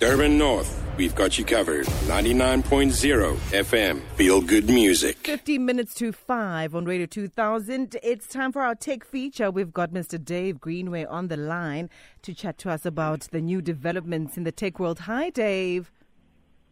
Durban 0.00 0.38
North, 0.38 0.82
we've 0.96 1.14
got 1.14 1.38
you 1.38 1.44
covered. 1.44 1.84
99.0 2.06 3.36
FM. 3.52 4.00
Feel 4.14 4.40
good 4.40 4.66
music. 4.66 5.18
15 5.26 5.62
minutes 5.62 5.92
to 5.92 6.10
5 6.10 6.74
on 6.74 6.86
Radio 6.86 7.04
2000. 7.04 7.98
It's 8.02 8.26
time 8.26 8.50
for 8.50 8.62
our 8.62 8.74
tech 8.74 9.04
feature. 9.04 9.50
We've 9.50 9.74
got 9.74 9.90
Mr. 9.90 10.22
Dave 10.22 10.58
Greenway 10.58 11.04
on 11.04 11.28
the 11.28 11.36
line 11.36 11.90
to 12.22 12.32
chat 12.32 12.56
to 12.60 12.70
us 12.70 12.86
about 12.86 13.28
the 13.30 13.42
new 13.42 13.60
developments 13.60 14.38
in 14.38 14.44
the 14.44 14.52
tech 14.52 14.80
world. 14.80 15.00
Hi, 15.00 15.28
Dave. 15.28 15.92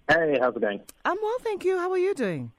Hey, 0.09 0.39
how's 0.41 0.57
it 0.57 0.63
going? 0.63 0.81
I'm 1.05 1.19
well, 1.21 1.37
thank 1.41 1.67
you. 1.67 1.77
How 1.77 1.91
are 1.91 1.99
you 1.99 2.15
doing? 2.15 2.53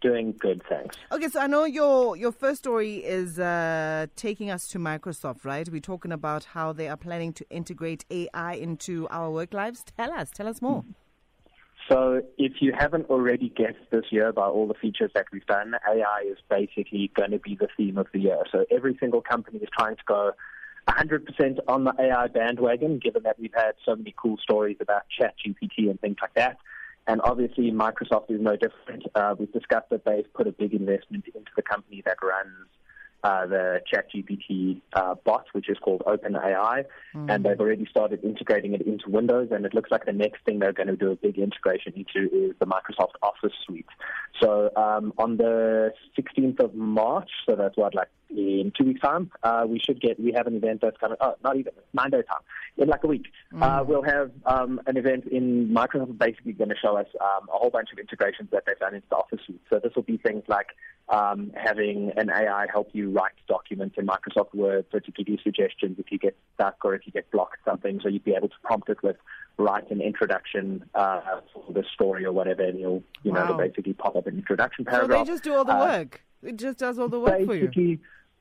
Doing 0.00 0.32
good, 0.38 0.62
thanks. 0.68 0.96
Okay, 1.10 1.28
so 1.28 1.40
I 1.40 1.48
know 1.48 1.64
your 1.64 2.16
your 2.16 2.30
first 2.30 2.60
story 2.60 2.96
is 2.98 3.40
uh, 3.40 4.06
taking 4.14 4.48
us 4.48 4.68
to 4.68 4.78
Microsoft, 4.78 5.44
right? 5.44 5.68
We're 5.68 5.80
talking 5.80 6.12
about 6.12 6.44
how 6.44 6.72
they 6.72 6.88
are 6.88 6.96
planning 6.96 7.32
to 7.32 7.44
integrate 7.50 8.04
AI 8.10 8.54
into 8.54 9.08
our 9.10 9.28
work 9.30 9.52
lives. 9.52 9.84
Tell 9.96 10.12
us, 10.12 10.30
tell 10.30 10.46
us 10.46 10.62
more. 10.62 10.84
So, 11.90 12.20
if 12.36 12.60
you 12.60 12.72
haven't 12.78 13.08
already 13.08 13.48
guessed 13.48 13.90
this 13.90 14.04
year 14.10 14.32
by 14.32 14.46
all 14.46 14.68
the 14.68 14.74
features 14.74 15.10
that 15.14 15.26
we've 15.32 15.46
done, 15.46 15.74
AI 15.88 16.24
is 16.30 16.36
basically 16.50 17.10
going 17.14 17.30
to 17.30 17.38
be 17.38 17.56
the 17.56 17.68
theme 17.76 17.96
of 17.96 18.08
the 18.12 18.20
year. 18.20 18.42
So, 18.52 18.66
every 18.70 18.96
single 19.00 19.22
company 19.22 19.58
is 19.58 19.68
trying 19.76 19.96
to 19.96 20.02
go 20.06 20.32
100% 20.88 21.58
on 21.66 21.84
the 21.84 21.94
AI 21.98 22.28
bandwagon, 22.28 22.98
given 22.98 23.22
that 23.24 23.38
we've 23.38 23.54
had 23.54 23.72
so 23.84 23.96
many 23.96 24.14
cool 24.16 24.36
stories 24.36 24.76
about 24.80 25.02
ChatGPT 25.18 25.90
and 25.90 26.00
things 26.00 26.16
like 26.20 26.34
that. 26.34 26.58
And 27.08 27.22
obviously, 27.24 27.72
Microsoft 27.72 28.30
is 28.30 28.38
no 28.38 28.54
different. 28.54 29.04
Uh, 29.14 29.34
we've 29.38 29.52
discussed 29.52 29.88
that 29.90 30.04
they've 30.04 30.30
put 30.34 30.46
a 30.46 30.52
big 30.52 30.74
investment 30.74 31.24
into 31.34 31.50
the 31.56 31.62
company 31.62 32.02
that 32.04 32.18
runs 32.22 32.68
uh, 33.24 33.46
the 33.46 33.80
ChatGPT 33.92 34.80
uh, 34.92 35.14
bot, 35.24 35.46
which 35.52 35.68
is 35.68 35.76
called 35.78 36.02
OpenAI, 36.06 36.84
mm. 37.14 37.34
and 37.34 37.44
they've 37.44 37.58
already 37.58 37.86
started 37.86 38.22
integrating 38.22 38.74
it 38.74 38.82
into 38.82 39.10
Windows. 39.10 39.48
And 39.50 39.64
it 39.66 39.74
looks 39.74 39.90
like 39.90 40.06
the 40.06 40.12
next 40.12 40.44
thing 40.44 40.58
they're 40.58 40.72
going 40.72 40.88
to 40.88 40.96
do 40.96 41.10
a 41.10 41.16
big 41.16 41.38
integration 41.38 41.92
into 41.94 42.28
is 42.34 42.54
the 42.58 42.66
Microsoft 42.66 43.14
Office 43.22 43.52
suite. 43.66 43.86
So 44.40 44.70
um, 44.76 45.12
on 45.18 45.36
the 45.36 45.92
16th 46.18 46.60
of 46.60 46.74
March, 46.74 47.30
so 47.48 47.56
that's 47.56 47.76
what 47.76 47.94
like 47.94 48.08
in 48.30 48.72
two 48.76 48.84
weeks' 48.84 49.00
time, 49.00 49.30
uh, 49.42 49.64
we 49.66 49.78
should 49.78 50.00
get, 50.00 50.20
we 50.20 50.32
have 50.32 50.46
an 50.46 50.56
event 50.56 50.80
that's 50.82 50.96
coming, 50.98 51.16
oh, 51.20 51.34
not 51.42 51.56
even, 51.56 51.72
nine 51.94 52.10
days' 52.10 52.24
time, 52.30 52.40
in 52.76 52.88
like 52.88 53.02
a 53.02 53.06
week. 53.06 53.26
Mm. 53.52 53.62
Uh, 53.62 53.84
we'll 53.84 54.02
have 54.02 54.30
um, 54.44 54.80
an 54.86 54.96
event 54.96 55.24
in 55.26 55.68
Microsoft 55.68 56.18
basically 56.18 56.52
going 56.52 56.68
to 56.68 56.76
show 56.76 56.96
us 56.96 57.06
um, 57.20 57.48
a 57.48 57.56
whole 57.56 57.70
bunch 57.70 57.88
of 57.92 57.98
integrations 57.98 58.50
that 58.52 58.64
they've 58.66 58.78
done 58.78 58.94
into 58.94 59.06
the 59.08 59.16
Office 59.16 59.40
suite. 59.46 59.62
So 59.70 59.80
this 59.82 59.92
will 59.94 60.02
be 60.02 60.18
things 60.18 60.44
like 60.46 60.68
um, 61.10 61.52
having 61.54 62.12
an 62.16 62.30
AI 62.30 62.66
help 62.70 62.90
you 62.92 63.10
write 63.10 63.32
documents 63.48 63.96
in 63.98 64.06
Microsoft 64.06 64.54
Word 64.54 64.84
so 64.92 64.98
to 64.98 65.12
give 65.12 65.28
you 65.28 65.38
suggestions 65.42 65.98
if 65.98 66.12
you 66.12 66.18
get 66.18 66.36
stuck 66.54 66.76
or 66.84 66.94
if 66.94 67.06
you 67.06 67.12
get 67.12 67.30
blocked 67.30 67.58
something. 67.64 68.00
So 68.02 68.08
you'd 68.08 68.24
be 68.24 68.34
able 68.34 68.48
to 68.48 68.54
prompt 68.62 68.88
it 68.88 69.02
with 69.02 69.16
write 69.56 69.90
an 69.90 70.00
introduction 70.00 70.84
uh, 70.94 71.40
for 71.52 71.72
the 71.72 71.84
story 71.94 72.24
or 72.24 72.32
whatever, 72.32 72.62
and 72.62 72.78
you'll, 72.78 73.02
you 73.22 73.32
wow. 73.32 73.48
know, 73.48 73.56
basically 73.56 73.92
pop 73.92 74.16
up 74.16 74.26
an 74.26 74.36
introduction 74.36 74.84
paragraph. 74.84 75.18
So 75.18 75.24
they 75.24 75.30
just 75.30 75.44
do 75.44 75.54
all 75.54 75.64
the 75.64 75.74
uh, 75.74 75.86
work. 75.86 76.22
It 76.42 76.56
just 76.56 76.78
does 76.78 76.98
all 76.98 77.08
the 77.08 77.20
work 77.20 77.44
for 77.44 77.54
you. 77.54 77.98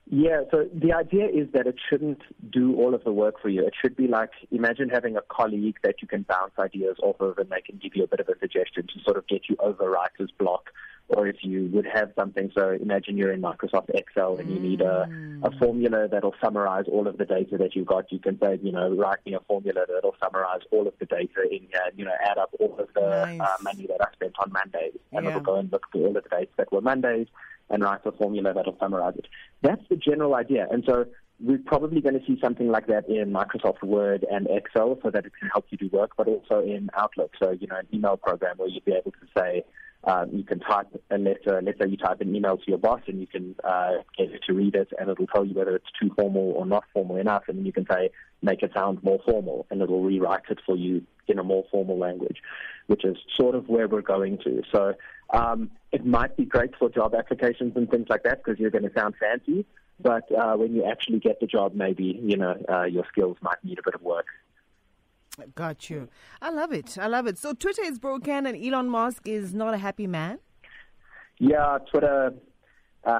Yeah, 0.09 0.43
so 0.51 0.69
the 0.73 0.93
idea 0.93 1.25
is 1.25 1.51
that 1.51 1.67
it 1.67 1.75
shouldn't 1.89 2.21
do 2.49 2.77
all 2.77 2.93
of 2.93 3.03
the 3.03 3.11
work 3.11 3.41
for 3.41 3.49
you. 3.49 3.65
It 3.67 3.73
should 3.81 3.97
be 3.97 4.07
like 4.07 4.29
imagine 4.51 4.87
having 4.87 5.17
a 5.17 5.21
colleague 5.21 5.75
that 5.83 6.01
you 6.01 6.07
can 6.07 6.21
bounce 6.21 6.53
ideas 6.57 6.95
off 7.03 7.19
of 7.19 7.37
and 7.37 7.49
they 7.49 7.59
can 7.59 7.77
give 7.77 7.93
you 7.93 8.05
a 8.05 8.07
bit 8.07 8.21
of 8.21 8.29
a 8.29 8.39
suggestion 8.39 8.87
to 8.87 9.03
sort 9.03 9.17
of 9.17 9.27
get 9.27 9.49
you 9.49 9.57
over 9.59 9.89
writer's 9.89 10.31
block. 10.39 10.69
Or 11.09 11.25
if 11.25 11.37
you 11.41 11.69
would 11.71 11.85
have 11.85 12.11
something, 12.17 12.51
so 12.53 12.71
imagine 12.71 13.15
you're 13.15 13.31
in 13.31 13.41
Microsoft 13.41 13.89
Excel 13.93 14.35
and 14.37 14.49
you 14.49 14.59
need 14.59 14.81
a, 14.81 15.03
a 15.03 15.49
mm. 15.49 15.59
formula 15.59 16.09
that'll 16.11 16.35
summarize 16.43 16.83
all 16.91 17.07
of 17.07 17.17
the 17.17 17.23
data 17.23 17.57
that 17.59 17.75
you've 17.75 17.87
got. 17.87 18.11
You 18.11 18.19
can 18.19 18.37
say, 18.41 18.59
you 18.61 18.73
know, 18.73 18.93
write 18.93 19.25
me 19.25 19.33
a 19.33 19.39
formula 19.47 19.85
that'll 19.87 20.17
summarize 20.21 20.61
all 20.71 20.85
of 20.85 20.93
the 20.99 21.05
data 21.05 21.43
in 21.49 21.67
here, 21.71 21.91
you 21.95 22.03
know, 22.03 22.11
add 22.29 22.37
up 22.37 22.53
all 22.59 22.77
of 22.77 22.89
the 22.93 23.25
nice. 23.25 23.39
uh, 23.39 23.55
money 23.63 23.87
that 23.87 24.01
I 24.01 24.11
spent 24.13 24.33
on 24.39 24.51
Mondays. 24.51 24.99
And 25.13 25.23
yeah. 25.23 25.29
it'll 25.29 25.43
go 25.43 25.55
and 25.55 25.71
look 25.71 25.85
through 25.93 26.07
all 26.07 26.17
of 26.17 26.23
the 26.23 26.29
dates 26.29 26.51
that 26.57 26.73
were 26.73 26.81
Mondays 26.81 27.27
and 27.69 27.83
write 27.83 28.01
a 28.05 28.11
formula 28.11 28.53
that'll 28.53 28.77
summarize 28.77 29.15
it. 29.17 29.27
That's 29.61 29.83
the 29.89 29.95
general 29.95 30.35
idea. 30.35 30.67
And 30.69 30.83
so 30.85 31.05
we're 31.39 31.59
probably 31.59 32.01
going 32.01 32.19
to 32.19 32.25
see 32.25 32.37
something 32.41 32.69
like 32.69 32.87
that 32.87 33.07
in 33.07 33.31
Microsoft 33.31 33.83
Word 33.83 34.25
and 34.29 34.47
Excel 34.49 34.97
so 35.03 35.11
that 35.11 35.25
it 35.25 35.31
can 35.39 35.49
help 35.49 35.65
you 35.69 35.77
do 35.77 35.89
work, 35.91 36.11
but 36.17 36.27
also 36.27 36.61
in 36.61 36.89
Outlook. 36.97 37.31
So, 37.41 37.51
you 37.51 37.67
know, 37.67 37.77
an 37.77 37.87
email 37.93 38.17
program 38.17 38.57
where 38.57 38.67
you'd 38.67 38.85
be 38.85 38.93
able 38.93 39.11
to 39.11 39.27
say, 39.37 39.63
um, 40.07 40.29
you 40.31 40.43
can 40.43 40.59
type 40.61 40.87
a 41.11 41.17
letter, 41.17 41.61
let's 41.61 41.77
say 41.79 41.87
you 41.87 41.97
type 41.97 42.21
an 42.21 42.33
email 42.33 42.55
to 42.55 42.63
your 42.65 42.77
boss 42.77 43.01
and 43.07 43.19
you 43.19 43.27
can 43.27 43.55
uh, 43.65 43.91
get 44.17 44.31
it 44.31 44.41
to 44.47 44.53
read 44.53 44.73
it 44.73 44.87
and 44.97 45.09
it'll 45.09 45.27
tell 45.27 45.43
you 45.43 45.53
whether 45.53 45.75
it's 45.75 45.91
too 46.01 46.09
formal 46.15 46.53
or 46.55 46.65
not 46.65 46.85
formal 46.93 47.17
enough. 47.17 47.43
And 47.49 47.57
then 47.57 47.65
you 47.65 47.73
can 47.73 47.85
say, 47.91 48.09
make 48.41 48.63
it 48.63 48.71
sound 48.73 49.03
more 49.03 49.19
formal 49.25 49.67
and 49.69 49.81
it'll 49.81 50.01
rewrite 50.01 50.43
it 50.49 50.59
for 50.65 50.77
you 50.77 51.03
in 51.27 51.39
a 51.39 51.43
more 51.43 51.65
formal 51.69 51.99
language, 51.99 52.37
which 52.87 53.03
is 53.03 53.17
sort 53.35 53.53
of 53.53 53.67
where 53.67 53.89
we're 53.89 54.01
going 54.01 54.37
to. 54.45 54.63
So 54.71 54.93
um, 55.31 55.71
it 55.91 56.05
might 56.05 56.37
be 56.37 56.45
great 56.45 56.71
for 56.79 56.89
job 56.89 57.13
applications 57.13 57.73
and 57.75 57.89
things 57.89 58.07
like 58.09 58.23
that 58.23 58.41
because 58.43 58.59
you're 58.59 58.71
going 58.71 58.89
to 58.89 58.93
sound 58.97 59.15
fancy. 59.19 59.65
But 59.99 60.31
uh, 60.31 60.53
when 60.53 60.73
you 60.73 60.85
actually 60.85 61.19
get 61.19 61.41
the 61.41 61.47
job, 61.47 61.73
maybe 61.73 62.17
you 62.21 62.37
know 62.37 62.55
uh, 62.69 62.83
your 62.83 63.03
skills 63.11 63.35
might 63.41 63.57
need 63.63 63.79
a 63.79 63.81
bit 63.83 63.95
of 63.95 64.03
work. 64.03 64.27
Got 65.55 65.89
you. 65.89 66.09
I 66.41 66.49
love 66.49 66.73
it. 66.73 66.97
I 66.99 67.07
love 67.07 67.27
it. 67.27 67.37
So 67.37 67.53
Twitter 67.53 67.83
is 67.83 67.99
broken, 67.99 68.47
and 68.47 68.57
Elon 68.57 68.89
Musk 68.89 69.27
is 69.27 69.53
not 69.53 69.73
a 69.73 69.77
happy 69.77 70.07
man. 70.07 70.39
Yeah, 71.37 71.77
Twitter. 71.89 72.33
Uh, 73.03 73.19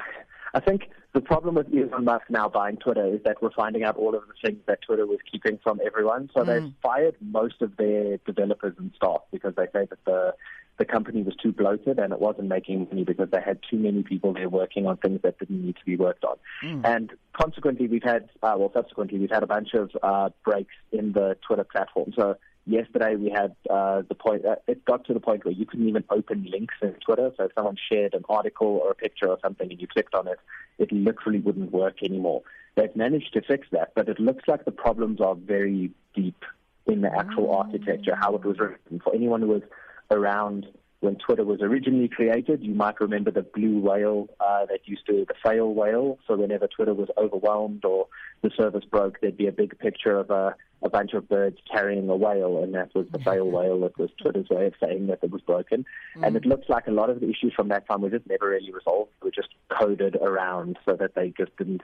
I 0.57 0.59
think 0.59 0.89
the 1.13 1.21
problem 1.21 1.53
with 1.53 1.67
Elon 1.71 2.03
Musk 2.03 2.25
now 2.31 2.49
buying 2.49 2.77
Twitter 2.77 3.05
is 3.13 3.21
that 3.25 3.43
we're 3.43 3.51
finding 3.51 3.83
out 3.83 3.95
all 3.95 4.15
of 4.15 4.23
the 4.27 4.33
things 4.43 4.59
that 4.65 4.81
Twitter 4.81 5.05
was 5.05 5.19
keeping 5.31 5.59
from 5.61 5.79
everyone. 5.85 6.31
So 6.35 6.41
mm. 6.41 6.47
they've 6.47 6.73
fired 6.81 7.15
most 7.21 7.61
of 7.61 7.77
their 7.77 8.17
developers 8.25 8.73
and 8.79 8.91
staff 8.95 9.21
because 9.31 9.53
they 9.55 9.65
say 9.65 9.85
that 9.87 10.03
the 10.05 10.33
the 10.79 10.85
company 10.85 11.23
was 11.23 11.35
too 11.35 11.51
bloated 11.51 11.97
and 11.97 12.13
it 12.13 12.19
wasn't 12.19 12.47
making 12.47 12.87
money 12.89 13.03
because 13.03 13.29
they 13.31 13.41
had 13.41 13.59
too 13.69 13.77
many 13.77 14.03
people 14.03 14.33
there 14.33 14.49
working 14.49 14.85
on 14.85 14.97
things 14.97 15.19
that 15.23 15.37
didn't 15.39 15.65
need 15.65 15.75
to 15.75 15.85
be 15.85 15.95
worked 15.95 16.23
on. 16.23 16.37
Mm. 16.63 16.85
And 16.85 17.13
consequently, 17.33 17.87
we've 17.87 18.03
had, 18.03 18.29
uh, 18.43 18.55
well, 18.57 18.71
subsequently, 18.73 19.17
we've 19.17 19.31
had 19.31 19.41
a 19.41 19.47
bunch 19.47 19.73
of 19.73 19.89
uh, 20.03 20.29
breaks 20.45 20.75
in 20.91 21.13
the 21.13 21.35
Twitter 21.45 21.63
platform. 21.63 22.13
So 22.15 22.35
yesterday 22.67 23.15
we 23.15 23.29
had 23.29 23.55
uh, 23.69 24.03
the 24.07 24.15
point, 24.15 24.45
uh, 24.45 24.55
it 24.67 24.83
got 24.85 25.05
to 25.05 25.13
the 25.13 25.19
point 25.19 25.45
where 25.45 25.53
you 25.53 25.65
couldn't 25.65 25.87
even 25.87 26.03
open 26.09 26.47
links 26.49 26.75
in 26.81 26.93
Twitter. 27.05 27.31
So 27.37 27.45
if 27.45 27.51
someone 27.55 27.77
shared 27.91 28.13
an 28.13 28.23
article 28.29 28.79
or 28.83 28.91
a 28.91 28.95
picture 28.95 29.27
or 29.27 29.37
something 29.41 29.71
and 29.71 29.81
you 29.81 29.87
clicked 29.87 30.13
on 30.13 30.27
it, 30.27 30.39
it 30.77 30.91
literally 30.91 31.39
wouldn't 31.39 31.71
work 31.71 32.03
anymore. 32.03 32.43
They've 32.75 32.95
managed 32.95 33.33
to 33.33 33.41
fix 33.41 33.67
that, 33.71 33.93
but 33.95 34.07
it 34.09 34.19
looks 34.19 34.43
like 34.47 34.65
the 34.65 34.71
problems 34.71 35.19
are 35.21 35.35
very 35.35 35.91
deep 36.13 36.43
in 36.85 37.01
the 37.01 37.13
actual 37.13 37.49
oh. 37.51 37.57
architecture, 37.57 38.15
how 38.15 38.35
it 38.35 38.45
was 38.45 38.59
written. 38.59 38.99
For 39.03 39.15
anyone 39.15 39.41
who 39.41 39.47
was 39.47 39.63
around 40.11 40.67
when 40.99 41.15
Twitter 41.15 41.43
was 41.43 41.61
originally 41.61 42.07
created. 42.07 42.63
You 42.63 42.73
might 42.73 42.99
remember 42.99 43.29
the 43.29 43.43
blue 43.43 43.79
whale 43.79 44.27
uh, 44.39 44.65
that 44.65 44.79
used 44.85 45.05
to, 45.07 45.25
the 45.27 45.35
fail 45.43 45.73
whale. 45.73 46.17
So 46.27 46.35
whenever 46.35 46.67
Twitter 46.67 46.93
was 46.93 47.09
overwhelmed 47.17 47.85
or 47.85 48.07
the 48.41 48.49
service 48.57 48.83
broke, 48.83 49.19
there'd 49.21 49.37
be 49.37 49.47
a 49.47 49.51
big 49.51 49.77
picture 49.77 50.17
of 50.17 50.31
a, 50.31 50.55
a 50.81 50.89
bunch 50.89 51.13
of 51.13 51.29
birds 51.29 51.57
carrying 51.71 52.09
a 52.09 52.15
whale, 52.15 52.63
and 52.63 52.73
that 52.73 52.93
was 52.95 53.05
the 53.11 53.19
fail 53.19 53.49
whale. 53.49 53.83
It 53.83 53.97
was 53.97 54.09
Twitter's 54.19 54.49
way 54.49 54.67
of 54.67 54.73
saying 54.83 55.07
that 55.07 55.19
it 55.21 55.29
was 55.29 55.41
broken. 55.41 55.85
Mm. 56.15 56.27
And 56.27 56.35
it 56.35 56.45
looks 56.45 56.67
like 56.67 56.87
a 56.87 56.91
lot 56.91 57.11
of 57.11 57.19
the 57.19 57.29
issues 57.29 57.53
from 57.55 57.67
that 57.69 57.87
time 57.87 58.01
were 58.01 58.09
just 58.09 58.27
never 58.27 58.49
really 58.49 58.71
resolved. 58.71 59.11
They 59.21 59.27
were 59.27 59.31
just 59.31 59.49
coded 59.69 60.15
around 60.15 60.77
so 60.87 60.95
that 60.95 61.13
they 61.13 61.31
just 61.37 61.55
didn't, 61.57 61.81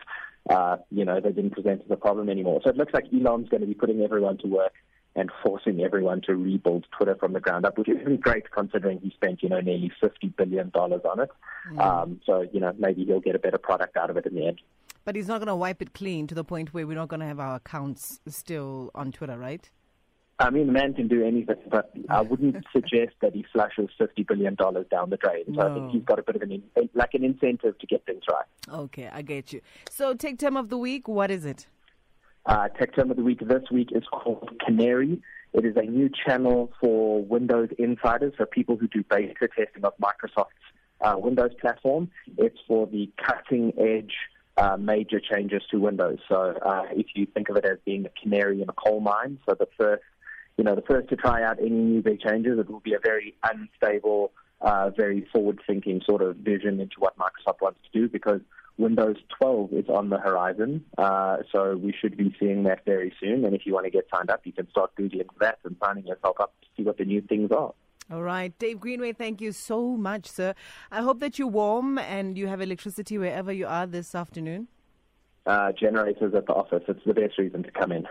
uh, 0.50 0.78
you 0.90 1.06
know, 1.06 1.19
they 1.19 1.31
didn't 1.31 1.51
present 1.51 1.84
as 1.85 1.91
a 1.91 1.97
problem 1.97 2.30
anymore. 2.30 2.62
So 2.63 2.72
it 2.72 2.78
looks 2.78 2.94
like 2.94 3.06
Elon's 3.13 3.50
going 3.50 3.62
to 3.62 3.68
be 3.68 3.75
putting 3.75 4.01
everyone 4.01 4.40
to 4.40 4.47
work 4.47 4.74
and 5.16 5.29
forcing 5.44 5.81
everyone 5.81 6.22
to 6.22 6.35
rebuild 6.35 6.85
Twitter 6.96 7.16
from 7.16 7.34
the 7.34 7.40
ground 7.40 7.66
up, 7.66 7.78
which 7.78 7.90
isn't 7.90 8.22
great 8.22 8.50
considering 8.51 9.00
he 9.00 9.12
spent, 9.12 9.44
you 9.44 9.50
know, 9.50 9.59
nearly 9.59 9.91
$50 10.01 10.35
billion 10.35 10.72
on 10.74 11.19
it. 11.19 11.29
Mm. 11.72 11.79
Um, 11.79 12.22
so, 12.25 12.47
you 12.51 12.59
know, 12.59 12.74
maybe 12.79 13.06
he'll 13.06 13.19
get 13.19 13.35
a 13.35 13.40
better 13.40 13.59
product 13.59 13.96
out 13.96 14.09
of 14.09 14.18
it 14.18 14.25
in 14.25 14.35
the 14.35 14.47
end. 14.47 14.62
But 15.06 15.16
he's 15.16 15.28
not 15.28 15.40
going 15.40 15.47
to 15.47 15.56
wipe 15.56 15.81
it 15.81 15.94
clean 15.94 16.28
to 16.28 16.35
the 16.35 16.44
point 16.44 16.74
where 16.74 16.88
we're 16.88 16.97
not 16.97 17.09
going 17.09 17.19
to 17.19 17.25
have 17.25 17.40
our 17.40 17.56
accounts 17.56 18.22
still 18.28 18.90
on 18.96 19.12
Twitter, 19.12 19.38
right? 19.38 19.69
I 20.40 20.50
mean, 20.50 20.66
the 20.66 20.74
man 20.74 20.94
can 20.94 21.07
do 21.07 21.24
anything, 21.24 21.57
but 21.69 21.94
I 22.09 22.21
wouldn't 22.21 22.66
suggest 22.74 23.13
that 23.21 23.33
he 23.33 23.45
flushes 23.54 23.89
$50 24.00 24.27
billion 24.27 24.56
down 24.56 25.09
the 25.09 25.18
drain. 25.18 25.44
So 25.48 25.51
no. 25.51 25.68
I 25.68 25.74
think 25.74 25.92
he's 25.92 26.04
got 26.04 26.19
a 26.19 26.24
bit 26.24 26.36
of 26.38 26.42
an, 26.42 26.63
like 26.95 27.13
an 27.13 27.24
incentive 27.24 27.77
to 27.77 27.88
get 27.88 28.06
things 28.06 28.24
right. 28.31 28.75
Okay, 28.75 29.09
I 29.13 29.21
get 29.21 29.54
you. 29.54 29.62
So, 29.92 30.16
take 30.16 30.39
term 30.39 30.57
of 30.57 30.69
the 30.69 30.77
week, 30.77 31.07
what 31.07 31.30
is 31.30 31.45
it? 31.45 31.68
Uh, 32.45 32.68
tech 32.69 32.94
term 32.95 33.10
of 33.10 33.18
the 33.18 33.24
week 33.24 33.40
this 33.40 33.63
week 33.72 33.90
is 33.94 34.04
called 34.12 34.50
Canary. 34.66 35.22
It 35.54 35.66
is 35.66 35.78
a 35.78 35.84
new 35.84 36.10
channel 36.10 36.74
for 36.81 37.24
Windows 37.24 37.69
insiders, 37.78 38.34
so 38.38 38.45
people 38.45 38.75
who 38.75 38.88
do 38.88 39.04
beta 39.10 39.34
testing 39.40 39.86
of 39.86 39.94
Microsoft's 39.98 40.50
uh, 41.00 41.16
Windows 41.18 41.51
platform. 41.62 42.10
It's 42.38 42.57
for 42.68 42.88
the 42.88 43.10
cutting 43.24 43.72
edge 43.78 44.13
uh, 44.57 44.78
major 44.78 45.19
changes 45.19 45.62
to 45.72 45.78
Windows. 45.78 46.19
So 46.28 46.57
uh, 46.66 46.84
if 46.92 47.07
you 47.16 47.28
think 47.34 47.50
of 47.50 47.56
it 47.56 47.66
as 47.66 47.78
being 47.86 48.06
a 48.06 48.22
canary 48.22 48.62
in 48.62 48.69
a 48.69 48.74
coal 48.74 49.00
mine, 49.00 49.40
so 49.48 49.56
the 49.57 49.68
first, 49.78 50.04
you 50.57 50.63
know, 50.63 50.75
the 50.75 50.81
first 50.81 51.10
to 51.10 51.16
try 51.16 51.44
out 51.44 51.60
any 51.60 51.69
new 51.69 52.01
big 52.01 52.19
changes, 52.19 52.60
it 52.60 52.69
will 52.69 52.81
be 52.81 52.94
a 52.94 53.00
very 53.00 53.36
unstable, 53.44 54.31
uh, 54.62 54.90
very 54.90 55.28
forward-thinking 55.31 56.01
sort 56.06 56.22
of 56.22 56.36
vision 56.38 56.80
into 56.80 56.95
what 57.00 57.18
Microsoft 57.18 57.62
wants 57.62 57.80
to 57.92 58.00
do 58.00 58.10
because 58.10 58.42
Windows 58.77 59.17
12 59.39 59.73
is 59.73 59.89
on 59.89 60.09
the 60.09 60.17
horizon, 60.17 60.83
uh, 60.97 61.37
so 61.51 61.75
we 61.75 61.93
should 61.93 62.17
be 62.17 62.35
seeing 62.39 62.63
that 62.63 62.83
very 62.85 63.13
soon. 63.19 63.45
And 63.45 63.55
if 63.55 63.65
you 63.65 63.73
want 63.73 63.85
to 63.85 63.91
get 63.91 64.07
signed 64.13 64.29
up, 64.31 64.41
you 64.45 64.51
can 64.51 64.69
start 64.69 64.95
Googling 64.95 65.27
that 65.39 65.59
and 65.63 65.75
signing 65.83 66.07
yourself 66.07 66.37
up 66.39 66.53
to 66.61 66.67
see 66.75 66.83
what 66.83 66.97
the 66.97 67.05
new 67.05 67.21
things 67.21 67.51
are. 67.51 67.73
All 68.11 68.23
right. 68.23 68.57
Dave 68.59 68.79
Greenway, 68.79 69.13
thank 69.13 69.41
you 69.41 69.51
so 69.51 69.95
much, 69.95 70.27
sir. 70.27 70.53
I 70.91 71.01
hope 71.01 71.19
that 71.21 71.39
you're 71.39 71.47
warm 71.47 71.97
and 71.97 72.37
you 72.37 72.47
have 72.47 72.61
electricity 72.61 73.17
wherever 73.17 73.51
you 73.51 73.65
are 73.67 73.85
this 73.85 74.13
afternoon. 74.13 74.67
Uh, 75.45 75.71
generators 75.73 76.33
at 76.33 76.45
the 76.45 76.53
office. 76.53 76.83
It's 76.87 77.01
the 77.05 77.13
best 77.13 77.37
reason 77.37 77.63
to 77.63 77.71
come 77.71 77.91
in. 77.91 78.07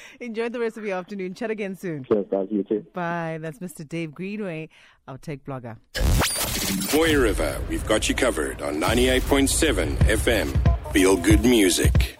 Enjoy 0.20 0.48
the 0.48 0.58
rest 0.58 0.76
of 0.76 0.84
your 0.84 0.96
afternoon. 0.96 1.34
Chat 1.34 1.50
again 1.50 1.76
soon. 1.76 2.04
Cheers, 2.04 2.26
guys. 2.30 2.48
You 2.50 2.64
too. 2.64 2.84
Bye. 2.92 3.38
That's 3.40 3.58
Mr. 3.58 3.88
Dave 3.88 4.12
Greenway, 4.12 4.70
our 5.06 5.18
tech 5.18 5.44
blogger. 5.44 5.76
Mooi 6.64 7.20
River, 7.20 7.60
we've 7.68 7.86
got 7.86 8.08
you 8.08 8.14
covered 8.14 8.62
on 8.62 8.76
98.7 8.76 9.96
FM. 9.98 10.92
Feel 10.92 11.16
good 11.16 11.44
music. 11.44 12.13